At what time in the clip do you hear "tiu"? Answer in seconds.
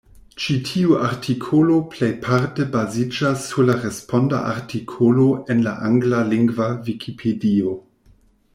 0.67-0.93